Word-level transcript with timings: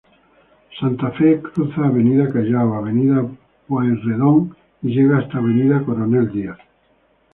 Santa 0.79 1.11
Fe, 1.17 1.29
cruza 1.43 1.81
Avenida 1.85 2.27
Callao, 2.33 2.73
Avenida 2.73 3.23
Pueyrredón, 3.67 4.55
y 4.81 4.87
llega 4.95 5.19
hasta 5.19 5.37
Avenida 5.37 5.83
Coronel 5.85 6.31
Díaz. 6.31 6.57